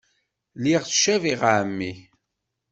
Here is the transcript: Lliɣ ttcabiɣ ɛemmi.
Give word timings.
Lliɣ 0.59 0.81
ttcabiɣ 0.83 1.41
ɛemmi. 1.51 1.93